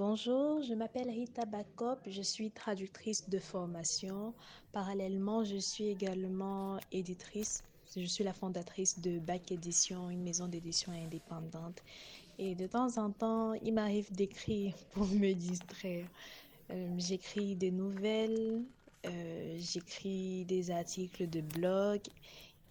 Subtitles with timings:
[0.00, 4.32] Bonjour, je m'appelle Rita Bakop, je suis traductrice de formation.
[4.72, 7.62] Parallèlement, je suis également éditrice.
[7.94, 11.82] Je suis la fondatrice de Bac Édition, une maison d'édition indépendante.
[12.38, 16.06] Et de temps en temps, il m'arrive d'écrire pour me distraire.
[16.70, 18.62] Euh, j'écris des nouvelles,
[19.04, 22.00] euh, j'écris des articles de blog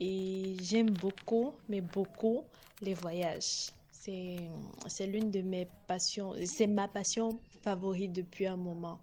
[0.00, 2.44] et j'aime beaucoup, mais beaucoup,
[2.80, 3.66] les voyages.
[4.00, 9.00] C'est l'une de mes passions, c'est ma passion favorite depuis un moment.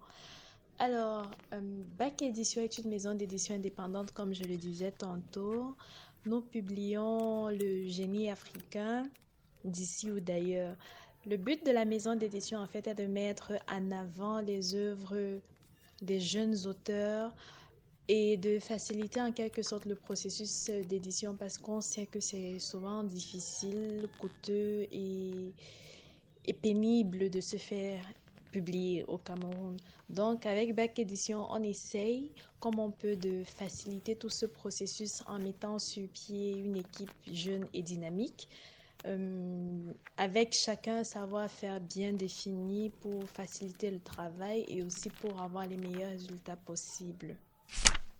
[0.78, 1.60] Alors, euh,
[1.98, 5.74] Bac Édition est une maison d'édition indépendante, comme je le disais tantôt.
[6.26, 9.04] Nous publions le génie africain
[9.64, 10.76] d'ici ou d'ailleurs.
[11.24, 15.40] Le but de la maison d'édition, en fait, est de mettre en avant les œuvres
[16.02, 17.32] des jeunes auteurs
[18.08, 23.02] et de faciliter en quelque sorte le processus d'édition parce qu'on sait que c'est souvent
[23.02, 25.52] difficile, coûteux et,
[26.62, 28.04] pénible de se faire
[28.52, 29.76] publier au Cameroun.
[30.08, 35.40] Donc avec Bac Édition, on essaye comme on peut de faciliter tout ce processus en
[35.40, 38.48] mettant sur pied une équipe jeune et dynamique.
[39.04, 45.66] Euh, avec chacun un savoir-faire bien défini pour faciliter le travail et aussi pour avoir
[45.66, 47.36] les meilleurs résultats possibles.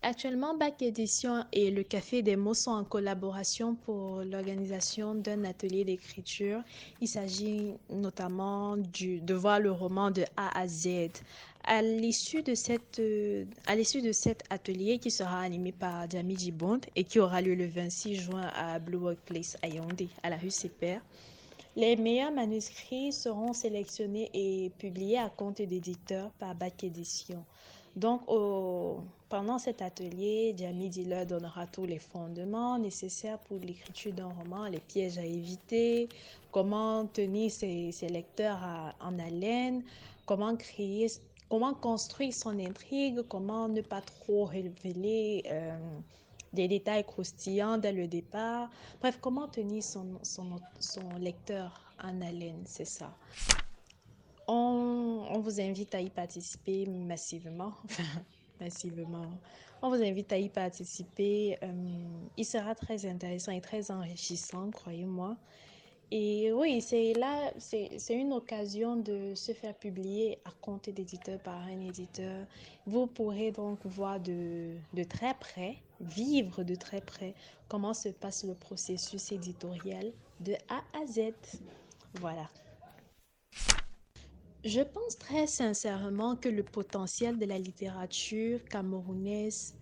[0.09, 5.83] Actuellement, Bac Édition et le Café des mots sont en collaboration pour l'organisation d'un atelier
[5.83, 6.61] d'écriture.
[7.01, 11.09] Il s'agit notamment du, de voir le roman de A à Z.
[11.65, 13.01] À l'issue de, cet
[14.49, 18.79] atelier qui sera animé par Jamie Gibond et qui aura lieu le 26 juin à
[18.79, 21.01] Blue Workplace à Yaoundé, à la rue Père,
[21.75, 27.43] les meilleurs manuscrits seront sélectionnés et publiés à compte d'éditeur par Bac Édition.
[27.97, 28.21] Donc,
[29.27, 34.79] pendant cet atelier, Jamie leur donnera tous les fondements nécessaires pour l'écriture d'un roman, les
[34.79, 36.07] pièges à éviter,
[36.51, 38.59] comment tenir ses, lecteurs
[39.01, 39.83] en haleine,
[40.27, 41.07] comment créer,
[41.49, 45.75] comment construire son intrigue, comment ne pas trop révéler euh,
[46.53, 48.69] des détails croustillants dès le départ.
[49.01, 53.11] Bref, comment tenir son, son lecteur en haleine, c'est ça.
[54.47, 57.73] On, vous invite à y participer massivement.
[58.61, 59.29] massivement.
[59.81, 61.57] On vous invite à y participer.
[61.61, 61.71] Euh,
[62.37, 65.35] il sera très intéressant et très enrichissant, croyez-moi.
[66.09, 71.57] Et oui, c'est là, c'est une occasion de se faire publier à compte d'éditeur par
[71.57, 72.45] un éditeur.
[72.85, 77.33] Vous pourrez donc voir de, de très près, vivre de très près
[77.67, 81.33] comment se passe le processus éditorial de A à Z.
[82.21, 82.49] Voilà.
[84.63, 89.75] Je pense très sincèrement que le potentiel de la littérature camerounaise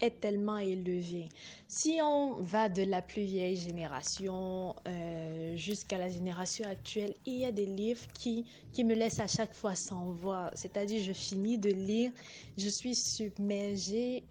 [0.00, 1.28] est tellement élevé.
[1.68, 7.44] Si on va de la plus vieille génération euh, jusqu'à la génération actuelle, il y
[7.44, 10.50] a des livres qui, qui me laissent à chaque fois sans voix.
[10.54, 12.10] C'est-à-dire, je finis de lire,
[12.56, 14.24] je suis submergée.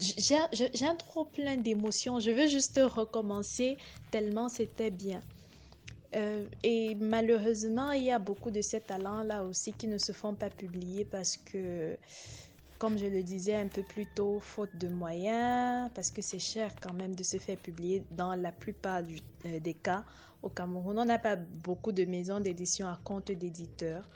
[0.00, 2.20] J'ai un trop plein d'émotions.
[2.20, 3.78] Je veux juste recommencer
[4.10, 5.22] tellement c'était bien.
[6.14, 10.34] Euh, et malheureusement, il y a beaucoup de ces talents-là aussi qui ne se font
[10.34, 11.98] pas publier parce que,
[12.78, 16.72] comme je le disais un peu plus tôt, faute de moyens, parce que c'est cher
[16.80, 19.02] quand même de se faire publier dans la plupart
[19.46, 20.04] euh, des cas.
[20.42, 24.08] Au Cameroun, on n'a pas beaucoup de maisons d'édition à compte d'éditeurs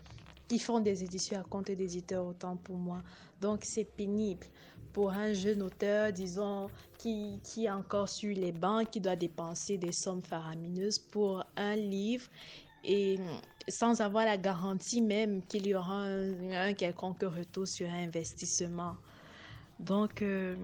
[0.48, 3.02] qui font des éditions à compte d'éditeurs, autant pour moi.
[3.40, 4.46] Donc, c'est pénible
[4.92, 9.78] pour un jeune auteur, disons, qui, qui est encore sur les bancs, qui doit dépenser
[9.78, 12.26] des sommes faramineuses pour un livre
[12.84, 13.18] et
[13.68, 18.96] sans avoir la garantie même qu'il y aura un, quelconque retour sur investissement.
[19.78, 20.56] Donc, euh,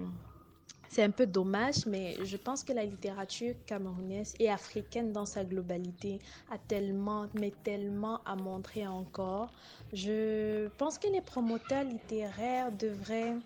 [0.89, 5.45] c'est un peu dommage, mais je pense que la littérature camerounaise et africaine dans sa
[5.45, 6.19] globalité
[6.51, 9.51] a tellement, mais tellement à montrer encore.
[9.93, 13.37] Je pense que les promoteurs littéraires devraient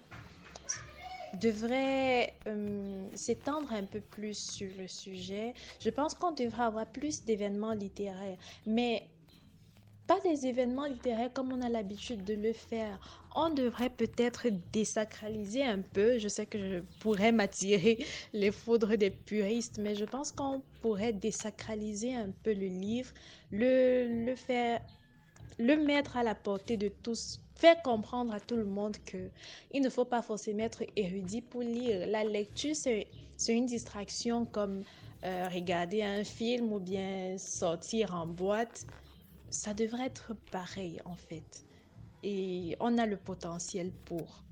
[1.41, 5.55] devrait euh, s'étendre un peu plus sur le sujet.
[5.81, 9.09] Je pense qu'on devrait avoir plus d'événements littéraires, mais
[10.07, 12.99] pas des événements littéraires comme on a l'habitude de le faire.
[13.35, 16.19] On devrait peut-être désacraliser un peu.
[16.19, 21.13] Je sais que je pourrais m'attirer les foudres des puristes, mais je pense qu'on pourrait
[21.13, 23.11] désacraliser un peu le livre,
[23.51, 24.83] le, le faire,
[25.63, 29.31] le mettre à la portée de tous faire comprendre à tout le monde que
[29.73, 32.07] il ne faut pas forcément être érudit pour lire.
[32.09, 33.07] La lecture, c'est
[33.49, 34.83] une distraction comme
[35.25, 38.87] euh, regarder un film ou bien sortir en boîte.
[39.51, 41.65] Ça devrait être pareil en fait.
[42.25, 44.43] Et on a le potentiel pour.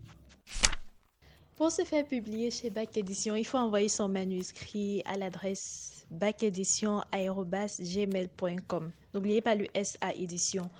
[1.60, 8.92] Pour se faire publier chez Bac Édition, il faut envoyer son manuscrit à l'adresse bacédition.gmail.com.
[9.12, 10.70] N'oubliez pas le SA édition.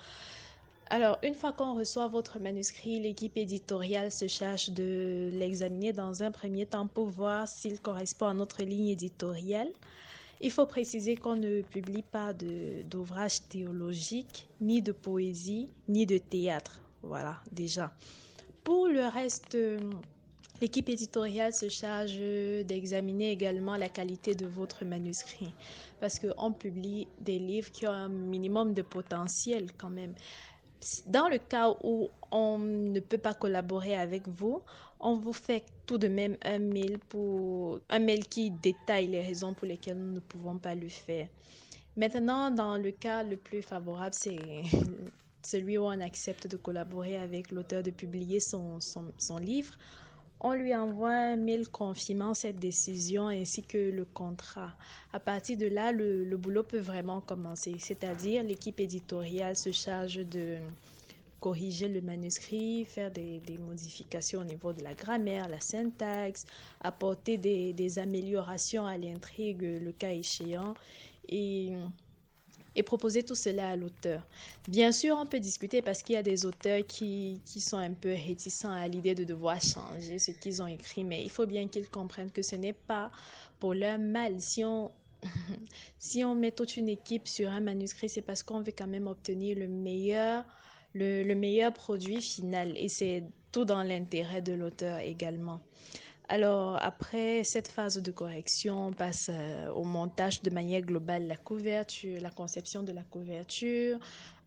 [0.89, 6.31] Alors, une fois qu'on reçoit votre manuscrit, l'équipe éditoriale se charge de l'examiner dans un
[6.31, 9.69] premier temps pour voir s'il correspond à notre ligne éditoriale.
[10.39, 16.79] Il faut préciser qu'on ne publie pas d'ouvrages théologiques, ni de poésie, ni de théâtre.
[17.03, 17.93] Voilà, déjà.
[18.63, 19.55] Pour le reste,
[20.61, 22.17] l'équipe éditoriale se charge
[22.65, 25.53] d'examiner également la qualité de votre manuscrit
[25.99, 30.13] parce qu'on publie des livres qui ont un minimum de potentiel quand même.
[31.07, 34.61] Dans le cas où on ne peut pas collaborer avec vous,
[34.99, 39.53] on vous fait tout de même un mail pour un mail qui détaille les raisons
[39.53, 41.27] pour lesquelles nous ne pouvons pas le faire.
[41.97, 44.39] Maintenant, dans le cas le plus favorable, c'est
[45.43, 49.73] celui où on accepte de collaborer avec l'auteur, de publier son, son, livre,
[50.43, 54.73] on lui envoie un mail confirmant cette décision ainsi que le contrat.
[55.13, 60.57] À partir de là, le, boulot peut vraiment commencer, c'est-à-dire l'équipe éditoriale se charge de
[61.39, 66.45] corriger le manuscrit, faire des, des, modifications au niveau de la grammaire, la syntaxe,
[66.81, 70.73] apporter des, des améliorations à l'intrigue, le cas échéant.
[71.29, 71.73] Et
[72.75, 74.25] et proposer tout cela à l'auteur.
[74.67, 77.93] Bien sûr, on peut discuter parce qu'il y a des auteurs qui, qui, sont un
[77.93, 81.67] peu réticents à l'idée de devoir changer ce qu'ils ont écrit, mais il faut bien
[81.67, 83.11] qu'ils comprennent que ce n'est pas
[83.59, 84.39] pour leur mal.
[84.39, 84.91] Si on,
[85.99, 89.07] si on met toute une équipe sur un manuscrit, c'est parce qu'on veut quand même
[89.07, 90.45] obtenir le meilleur,
[90.93, 95.59] le, le meilleur produit final et c'est tout dans l'intérêt de l'auteur également.
[96.33, 101.35] Alors, après cette phase de correction, on passe euh, au montage de manière globale, la
[101.35, 103.99] couverture, la conception de la couverture,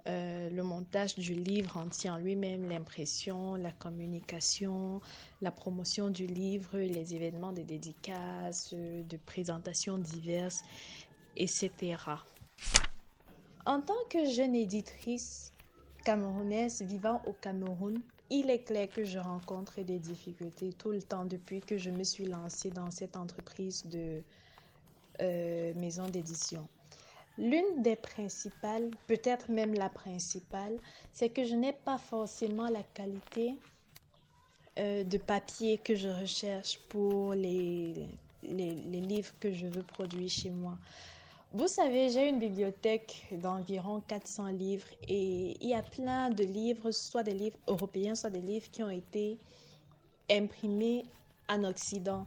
[0.09, 5.03] euh, le montage du livre entier en lui-même, l'impression, la communication,
[5.43, 10.63] la promotion du livre, les événements de dédicaces, de présentations diverses,
[11.37, 11.97] etc.
[13.67, 15.53] En tant que jeune éditrice
[16.03, 21.25] camerounaise vivant au Cameroun, il est clair que je rencontre des difficultés tout le temps
[21.25, 24.23] depuis que je me suis lancée dans cette entreprise de
[25.21, 26.67] euh, maison d'édition.
[27.37, 30.79] L'une des principales, peut-être même la principale,
[31.13, 33.55] c'est que je n'ai pas forcément la qualité
[34.79, 38.09] euh, de papier que je recherche pour les,
[38.43, 40.79] les, les livres que je veux produire chez moi.
[41.57, 46.91] Vous savez, j'ai une bibliothèque d'environ 400 livres et il y a plein de livres,
[46.91, 49.39] soit des livres européens, soit des livres qui ont été
[50.29, 51.05] imprimés
[51.49, 52.27] en Occident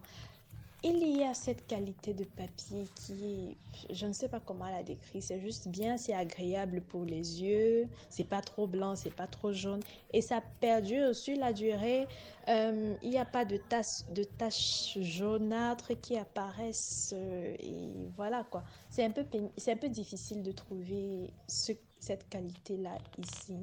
[0.96, 3.58] il y a cette qualité de papier qui,
[3.90, 7.88] je ne sais pas comment la décrire, c'est juste bien, c'est agréable pour les yeux,
[8.10, 9.82] c'est pas trop blanc, c'est pas trop jaune,
[10.14, 12.08] et ça perdure sur la durée.
[12.50, 18.46] Euh, il n'y a pas de taches, de taches jaunâtres qui apparaissent, euh, et voilà
[18.50, 18.64] quoi.
[18.90, 19.26] C'est un peu,
[19.58, 23.58] c'est un peu difficile de trouver ce, cette qualité-là ici.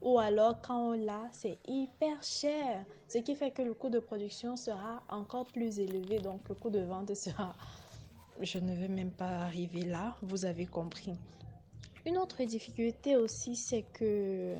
[0.00, 2.84] Ou alors, quand on l'a, c'est hyper cher.
[3.08, 6.18] Ce qui fait que le coût de production sera encore plus élevé.
[6.18, 7.54] Donc, le coût de vente sera...
[8.40, 10.16] Je ne vais même pas arriver là.
[10.22, 11.18] Vous avez compris.
[12.06, 14.54] Une autre difficulté aussi, c'est que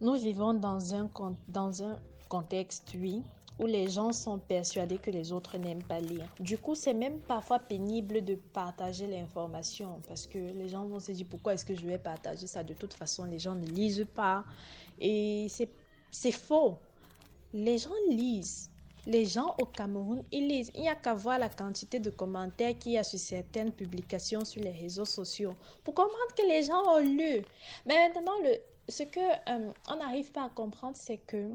[0.00, 1.08] nous vivons dans un,
[1.46, 1.96] dans un
[2.28, 3.22] contexte, oui,
[3.58, 6.26] où les gens sont persuadés que les autres n'aiment pas lire.
[6.38, 11.12] Du coup, c'est même parfois pénible de partager l'information parce que les gens vont se
[11.12, 12.62] dire pourquoi est-ce que je vais partager ça?
[12.62, 14.44] De toute façon, les gens ne lisent pas.
[15.00, 15.48] Et
[16.10, 16.78] c'est faux.
[17.52, 18.70] Les gens lisent.
[19.06, 20.70] Les gens au Cameroun, ils lisent.
[20.74, 24.44] Il n'y a qu'à voir la quantité de commentaires qu'il y a sur certaines publications
[24.44, 27.42] sur les réseaux sociaux pour comprendre que les gens ont lu.
[27.86, 28.56] Mais maintenant, le,
[28.88, 31.52] ce que euh, on n'arrive pas à comprendre, c'est que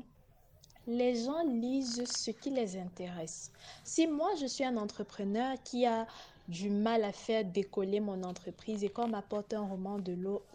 [0.88, 3.52] les gens lisent ce qui les intéresse.
[3.84, 6.08] Si moi, je suis un entrepreneur qui a
[6.48, 9.98] du mal à faire décoller mon entreprise et qu'on m'apporte un roman,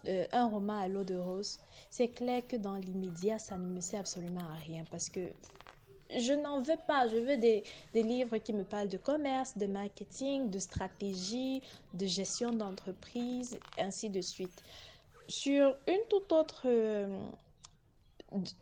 [0.05, 1.57] euh, un roman à l'eau de rose,
[1.89, 5.31] c'est clair que dans l'immédiat, ça ne me sert absolument à rien parce que
[6.15, 7.07] je n'en veux pas.
[7.07, 11.61] Je veux des, des, livres qui me parlent de commerce, de marketing, de stratégie,
[11.93, 14.63] de gestion d'entreprise, ainsi de suite.
[15.27, 16.63] Sur une toute autre...
[16.65, 17.07] Euh,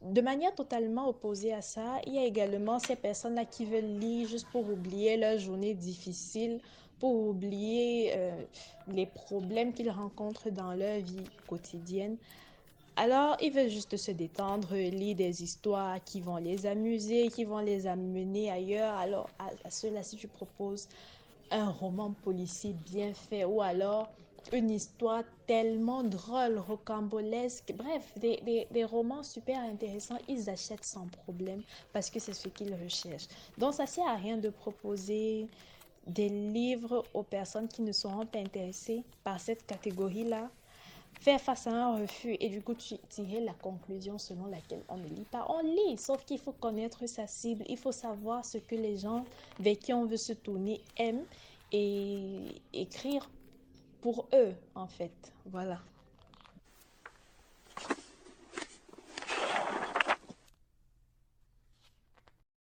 [0.01, 4.27] de manière totalement opposée à ça, il y a également ces personnes-là qui veulent lire
[4.27, 6.61] juste pour oublier leur journée difficile,
[6.99, 8.45] pour oublier euh,
[8.87, 12.17] les problèmes qu'ils rencontrent dans leur vie quotidienne.
[12.95, 17.59] Alors, ils veulent juste se détendre, lire des histoires qui vont les amuser, qui vont
[17.59, 18.95] les amener ailleurs.
[18.95, 20.87] Alors, à, à cela, si tu proposes
[21.51, 24.17] un roman policier bien fait ou alors
[24.53, 31.61] une histoire tellement drôle, rocambolesque, bref, des, des, romans super intéressants, ils achètent sans problème
[31.93, 33.27] parce que c'est ce qu'ils recherchent.
[33.57, 35.47] Donc ça sert à rien de proposer
[36.05, 40.49] des livres aux personnes qui ne seront pas intéressées par cette catégorie-là
[41.19, 45.07] faire face à un refus et du coup tirer la conclusion selon laquelle on ne
[45.07, 45.45] lit pas.
[45.49, 49.25] On lit, sauf qu'il faut connaître sa cible, il faut savoir ce que les gens
[49.59, 51.25] avec qui on veut se tourner aiment
[51.71, 53.29] et écrire
[54.01, 55.33] pour eux en fait.
[55.45, 55.79] Voilà.